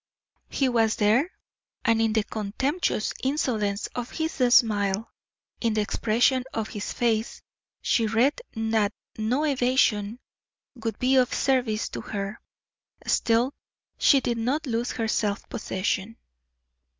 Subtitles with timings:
[0.49, 1.29] He was there,
[1.85, 5.11] and in the contemptuous insolence of his smile,
[5.59, 7.43] in the expression of his face,
[7.83, 10.17] she read that no evasion
[10.73, 12.41] would be of service to her.
[13.05, 13.53] Still
[13.99, 16.17] she did not lose her self possession.